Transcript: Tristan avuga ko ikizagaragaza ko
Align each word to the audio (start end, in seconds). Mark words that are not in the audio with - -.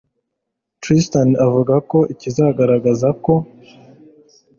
Tristan 0.81 1.29
avuga 1.45 1.75
ko 1.89 1.99
ikizagaragaza 2.13 3.09
ko 3.23 3.33